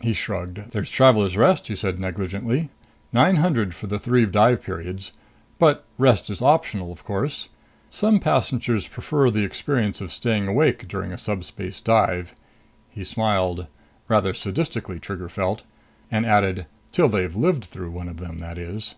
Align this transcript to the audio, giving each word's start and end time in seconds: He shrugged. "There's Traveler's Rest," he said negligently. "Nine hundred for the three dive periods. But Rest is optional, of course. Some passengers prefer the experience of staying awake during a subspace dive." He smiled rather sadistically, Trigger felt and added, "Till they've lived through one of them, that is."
He 0.00 0.14
shrugged. 0.14 0.72
"There's 0.72 0.90
Traveler's 0.90 1.36
Rest," 1.36 1.68
he 1.68 1.76
said 1.76 2.00
negligently. 2.00 2.70
"Nine 3.12 3.36
hundred 3.36 3.72
for 3.72 3.86
the 3.86 4.00
three 4.00 4.26
dive 4.26 4.64
periods. 4.64 5.12
But 5.60 5.84
Rest 5.96 6.28
is 6.28 6.42
optional, 6.42 6.90
of 6.90 7.04
course. 7.04 7.50
Some 7.88 8.18
passengers 8.18 8.88
prefer 8.88 9.30
the 9.30 9.44
experience 9.44 10.00
of 10.00 10.10
staying 10.12 10.48
awake 10.48 10.88
during 10.88 11.12
a 11.12 11.16
subspace 11.18 11.80
dive." 11.80 12.34
He 12.88 13.04
smiled 13.04 13.68
rather 14.08 14.32
sadistically, 14.32 14.98
Trigger 15.00 15.28
felt 15.28 15.62
and 16.10 16.26
added, 16.26 16.66
"Till 16.90 17.08
they've 17.08 17.36
lived 17.36 17.66
through 17.66 17.92
one 17.92 18.08
of 18.08 18.16
them, 18.16 18.40
that 18.40 18.58
is." 18.58 18.96